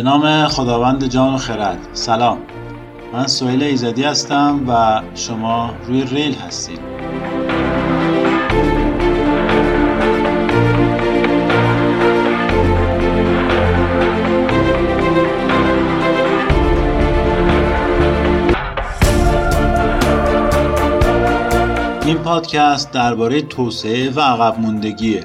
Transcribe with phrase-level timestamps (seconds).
[0.00, 1.78] به نام خداوند جان و خرد.
[1.92, 2.38] سلام.
[3.12, 6.80] من سویل ایزدی هستم و شما روی ریل هستید.
[22.04, 25.24] این پادکست درباره توسعه و عقب موندگیه.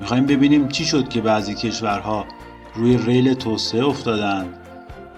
[0.00, 2.24] می‌خوایم ببینیم چی شد که بعضی کشورها
[2.76, 4.46] روی ریل توسعه افتادن.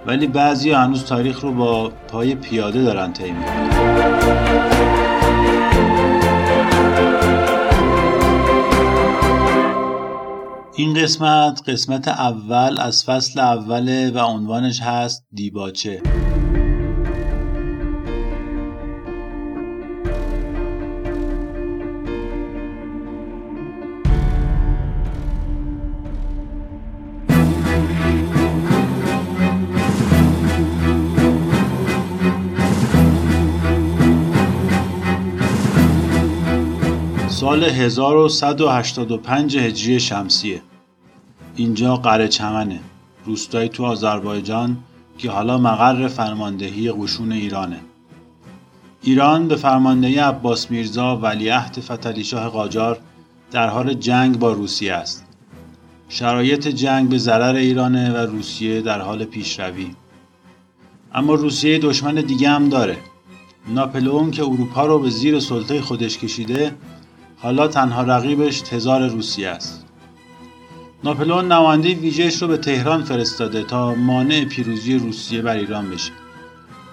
[0.06, 3.34] ولی بعضی هنوز تاریخ رو با پای پیاده دارن طی
[10.74, 16.02] این قسمت قسمت اول از فصل اوله و عنوانش هست دیباچه.
[37.38, 40.62] سال 1185 هجری شمسیه.
[41.56, 42.80] اینجا قره چمنه.
[43.24, 44.76] روستایی تو آذربایجان
[45.18, 47.80] که حالا مقر فرماندهی قشون ایرانه.
[49.02, 52.98] ایران به فرماندهی عباس میرزا ولیعهد فتلی شاه قاجار
[53.50, 55.26] در حال جنگ با روسیه است.
[56.08, 59.90] شرایط جنگ به ضرر ایرانه و روسیه در حال پیشروی.
[61.14, 62.96] اما روسیه دشمن دیگه هم داره.
[63.68, 66.74] ناپلئون که اروپا رو به زیر سلطه خودش کشیده
[67.40, 69.84] حالا تنها رقیبش تزار روسیه است.
[71.04, 76.12] ناپلئون نماینده ویژهش رو به تهران فرستاده تا مانع پیروزی روسیه بر ایران بشه.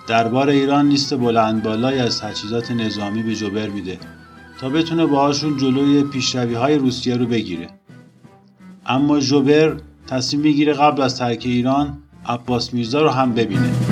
[0.08, 3.98] دربار ایران لیست بلند بالای از تجهیزات نظامی به جبر میده
[4.60, 7.68] تا بتونه باهاشون جلوی پیشروی های روسیه رو بگیره.
[8.86, 13.85] اما جبر تصمیم می‌گیره قبل از ترک ایران عباس میرزا رو هم ببینه.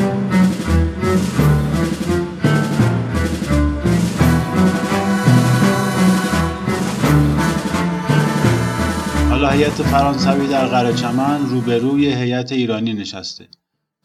[9.53, 13.47] هیئت فرانسوی در قره چمن روبروی هیئت ایرانی نشسته.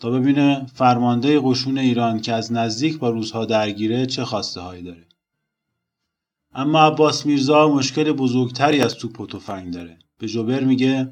[0.00, 5.06] تا ببینه فرمانده قشون ایران که از نزدیک با روزها درگیره چه خواسته هایی داره.
[6.54, 9.98] اما عباس میرزا مشکل بزرگتری از توپ و تفنگ داره.
[10.18, 11.10] به جبر میگه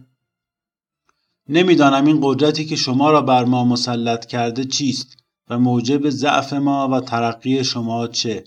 [1.48, 5.16] نمی‌دانم این قدرتی که شما را بر ما مسلط کرده چیست
[5.48, 8.44] و موجب ضعف ما و ترقی شما چه.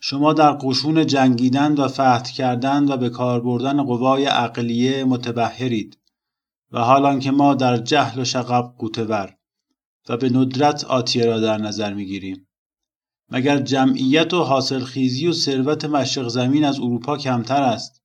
[0.00, 5.98] شما در قشون جنگیدن و فتح کردن و به کار بردن قوای عقلیه متبهرید
[6.72, 9.34] و حالان که ما در جهل و شقب قوتور
[10.08, 12.48] و به ندرت آتیه را در نظر می‌گیریم.
[13.30, 18.02] مگر جمعیت و حاصل خیزی و ثروت مشرق زمین از اروپا کمتر است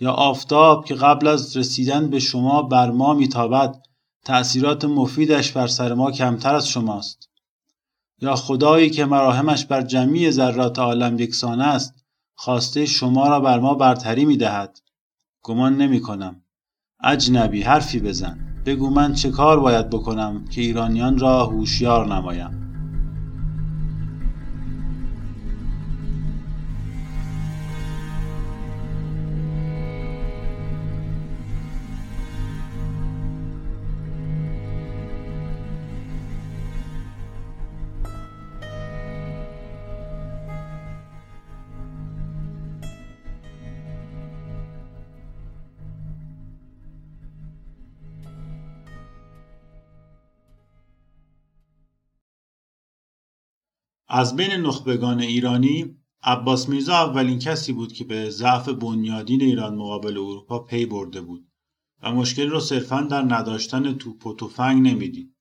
[0.00, 3.82] یا آفتاب که قبل از رسیدن به شما بر ما میتابد
[4.24, 7.27] تأثیرات مفیدش بر سر ما کمتر از شماست؟
[8.20, 11.94] یا خدایی که مراهمش بر جمعی ذرات عالم یکسان است
[12.34, 14.78] خواسته شما را بر ما برتری می دهد.
[15.42, 16.42] گمان نمی کنم.
[17.04, 18.62] اجنبی حرفی بزن.
[18.66, 22.67] بگو من چه کار باید بکنم که ایرانیان را هوشیار نمایم.
[54.08, 60.18] از بین نخبگان ایرانی عباس میرزا اولین کسی بود که به ضعف بنیادین ایران مقابل
[60.18, 61.48] اروپا پی برده بود
[62.02, 65.34] و مشکل را صرفا در نداشتن توپ و تفنگ نمی‌دید.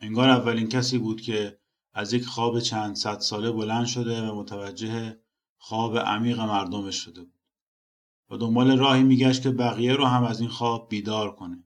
[0.00, 1.58] انگار اولین کسی بود که
[1.92, 5.16] از یک خواب چند صد ساله بلند شده و متوجه
[5.58, 7.40] خواب عمیق مردمش شده بود
[8.30, 11.64] و دنبال راهی میگشت که بقیه رو هم از این خواب بیدار کنه.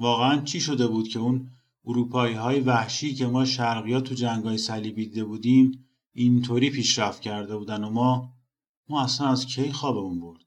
[0.00, 1.50] واقعا چی شده بود که اون
[1.86, 7.84] اروپایی های وحشی که ما شرقیا تو جنگای صلیبی دیده بودیم اینطوری پیشرفت کرده بودن
[7.84, 8.32] و ما
[8.88, 10.44] ما اصلا از کی خوابمون برد؟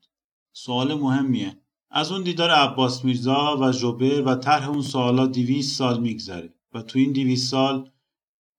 [0.54, 1.58] سوال مهمیه.
[1.92, 6.82] از اون دیدار عباس میرزا و جبر و طرح اون سوالات دیویس سال میگذره و
[6.82, 7.92] تو این دیویس سال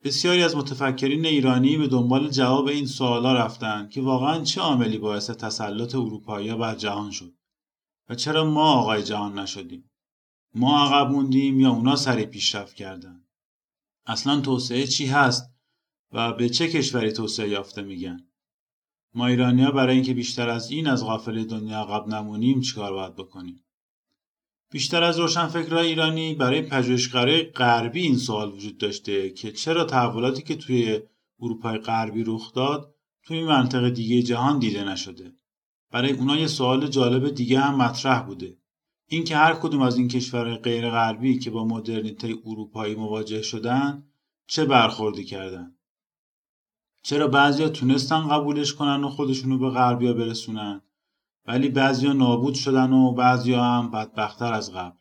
[0.04, 5.30] بسیاری از متفکرین ایرانی به دنبال جواب این سوالا رفتن که واقعا چه عاملی باعث
[5.30, 7.34] تسلط اروپایی بر جهان شد
[8.08, 9.89] و چرا ما آقای جهان نشدیم؟
[10.54, 13.24] ما عقب موندیم یا اونا سریع پیشرفت کردن؟
[14.06, 15.50] اصلا توسعه چی هست
[16.12, 18.26] و به چه کشوری توسعه یافته میگن؟
[19.14, 23.64] ما ایرانیا برای اینکه بیشتر از این از غافل دنیا عقب نمونیم چیکار باید بکنیم؟
[24.70, 30.56] بیشتر از روشنفکرهای ایرانی برای پژوهشگرای غربی این سوال وجود داشته که چرا تحولاتی که
[30.56, 31.00] توی
[31.40, 35.32] اروپای غربی رخ داد توی منطقه دیگه جهان دیده نشده؟
[35.90, 38.59] برای اونا یه سوال جالب دیگه هم مطرح بوده.
[39.12, 44.06] اینکه هر کدوم از این کشورهای غیر غربی که با مدرنیته اروپایی مواجه شدن
[44.46, 45.76] چه برخوردی کردن؟
[47.02, 50.82] چرا بعضیا تونستن قبولش کنن و خودشونو به غربیا برسونن
[51.46, 54.96] ولی بعضیا نابود شدن و بعضیا هم بدبختتر از قبل؟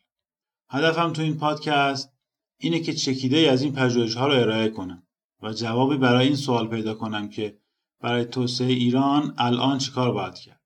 [0.69, 2.13] هدفم تو این پادکست
[2.59, 5.07] اینه که چکیده از این پژوهش ها رو ارائه کنم
[5.41, 7.59] و جوابی برای این سوال پیدا کنم که
[8.01, 10.58] برای توسعه ایران الان چیکار باید کرد.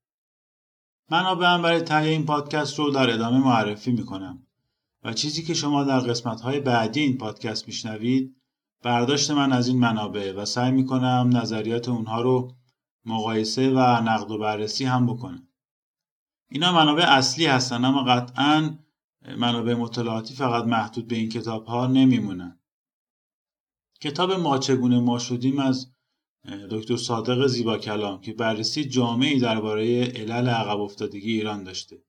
[1.13, 4.48] منابعم برای تهیه این پادکست رو در ادامه معرفی می‌کنم.
[5.04, 8.36] و چیزی که شما در قسمت های بعدی این پادکست میشنوید
[8.83, 12.56] برداشت من از این منابع و سعی می‌کنم نظریات اونها رو
[13.06, 15.48] مقایسه و نقد و بررسی هم بکنم.
[16.50, 18.77] اینا منابع اصلی هستن اما قطعا
[19.38, 22.59] منابع مطالعاتی فقط محدود به این کتاب ها نمیمونن.
[24.01, 25.94] کتاب ما چگونه ما شدیم از
[26.45, 32.04] دکتر صادق زیبا کلام که بررسی جامعی درباره علل عقب افتادگی ایران داشته.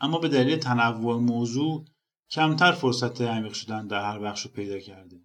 [0.00, 1.84] اما به دلیل تنوع موضوع
[2.30, 5.20] کمتر فرصت عمیق شدن در هر بخش رو پیدا کرده.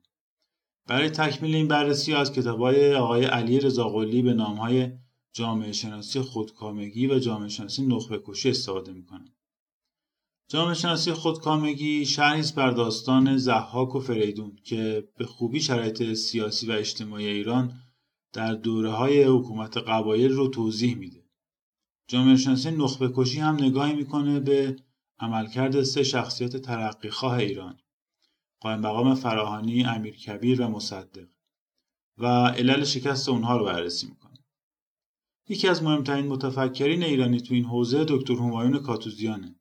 [0.88, 4.92] برای تکمیل این بررسی از کتابهای آقای علی رضاقلی به نامهای
[5.34, 9.34] جامعه شناسی خودکامگی و جامعه شناسی نخبه کشی استفاده می‌کنم.
[10.50, 16.72] جامعه شناسی خودکامگی شرحی بر داستان زحاک و فریدون که به خوبی شرایط سیاسی و
[16.72, 17.74] اجتماعی ایران
[18.36, 21.26] در دوره های حکومت قبایل رو توضیح میده.
[22.08, 24.76] جامعه شناسی نخبه کشی هم نگاهی می‌کنه به
[25.20, 27.80] عملکرد سه شخصیت ترقیخواه ایران
[28.62, 31.28] قائم مقام فراهانی، امیر کبیر و مصدق
[32.18, 34.40] و علل شکست اونها رو بررسی می‌کنه.
[35.50, 39.56] یکی از مهمترین متفکرین ایرانی تو این حوزه دکتر همایون کاتوزیانه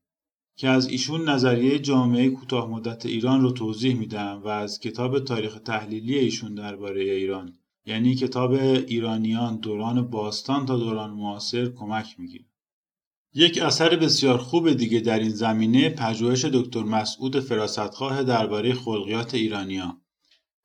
[0.56, 5.58] که از ایشون نظریه جامعه کوتاه مدت ایران رو توضیح میدم و از کتاب تاریخ
[5.58, 12.44] تحلیلی ایشون درباره ایران یعنی کتاب ایرانیان دوران باستان تا دوران معاصر کمک می‌گیره.
[13.34, 20.00] یک اثر بسیار خوب دیگه در این زمینه پژوهش دکتر مسعود فراستخواه درباره خلقیات ایرانیا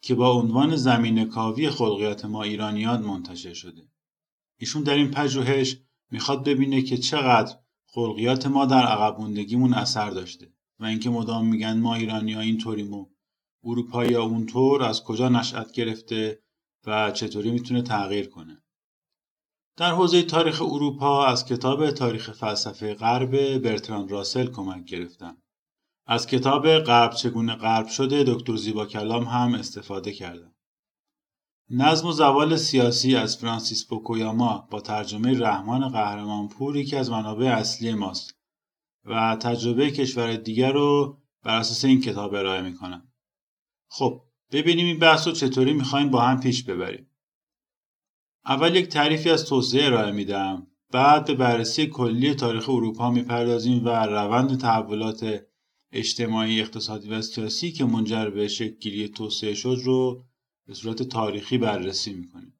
[0.01, 3.81] که با عنوان زمین کاوی خلقیات ما ایرانیان منتشر شده.
[4.59, 5.77] ایشون در این پژوهش
[6.11, 7.55] می‌خواد ببینه که چقدر
[7.85, 13.05] خلقیات ما در عقب موندگیمون اثر داشته و اینکه مدام میگن ما ایرانیا اینطوریم و
[13.63, 16.39] اروپایی اونطور از کجا نشأت گرفته
[16.85, 18.63] و چطوری می‌تونه تغییر کنه.
[19.77, 25.37] در حوزه تاریخ اروپا از کتاب تاریخ فلسفه غرب برتران راسل کمک گرفتم.
[26.07, 30.55] از کتاب غرب چگونه غرب شده دکتر زیبا کلام هم استفاده کردم.
[31.69, 37.93] نظم و زوال سیاسی از فرانسیس پوکویاما با ترجمه رحمان قهرمانپور یکی از منابع اصلی
[37.93, 38.35] ماست
[39.05, 43.11] و تجربه کشور دیگر رو بر اساس این کتاب ارائه می‌کنم.
[43.89, 47.07] خب ببینیم این بحث رو چطوری می‌خوایم با هم پیش ببریم.
[48.45, 53.89] اول یک تعریفی از توسعه ارائه میدم بعد به بررسی کلی تاریخ اروپا می‌پردازیم و
[53.89, 55.45] روند تحولات
[55.91, 60.23] اجتماعی اقتصادی و سیاسی که منجر به شکلگیری توسعه شد رو
[60.67, 62.53] به صورت تاریخی بررسی می‌کنیم.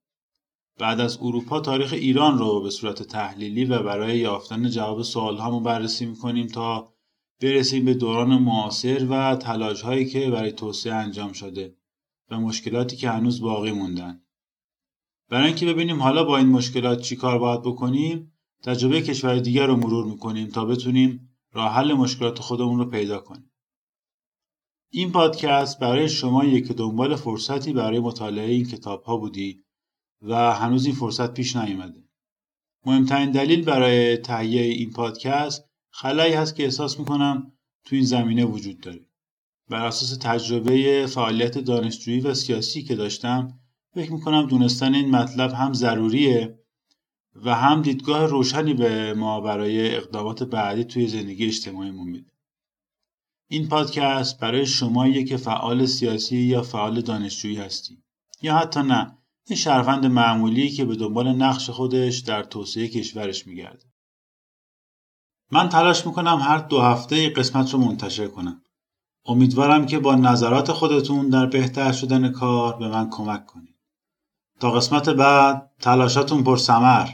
[0.80, 5.64] بعد از اروپا تاریخ ایران رو به صورت تحلیلی و برای یافتن جواب سوال هامون
[5.64, 6.94] بررسی می‌کنیم تا
[7.42, 11.79] برسیم به دوران معاصر و تلاش هایی که برای توسعه انجام شده
[12.32, 14.22] و مشکلاتی که هنوز باقی موندن.
[15.30, 18.34] برای اینکه ببینیم حالا با این مشکلات چی کار باید بکنیم
[18.64, 23.52] تجربه کشور دیگر رو مرور می‌کنیم تا بتونیم راه حل مشکلات خودمون رو پیدا کنیم.
[24.92, 29.64] این پادکست برای شما یک دنبال فرصتی برای مطالعه این کتاب ها بودی
[30.22, 32.04] و هنوز این فرصت پیش نیومده.
[32.86, 37.54] مهمترین دلیل برای تهیه این پادکست خلایی هست که احساس می‌کنم
[37.86, 39.09] تو این زمینه وجود داره.
[39.70, 43.60] بر اساس تجربه فعالیت دانشجویی و سیاسی که داشتم
[43.94, 46.60] فکر می‌کنم دونستن این مطلب هم ضروریه
[47.36, 52.32] و هم دیدگاه روشنی به ما برای اقدامات بعدی توی زندگی اجتماعیمون میده.
[53.50, 58.04] این پادکست برای شمایی که فعال سیاسی یا فعال دانشجویی هستی
[58.42, 59.18] یا حتی نه
[59.50, 63.86] یه شهروند معمولی که به دنبال نقش خودش در توسعه کشورش میگرده.
[65.52, 68.62] من تلاش می‌کنم هر دو هفته قسمت رو منتشر کنم.
[69.30, 73.76] امیدوارم که با نظرات خودتون در بهتر شدن کار به من کمک کنید.
[74.60, 77.08] تا قسمت بعد تلاشاتون پر سمر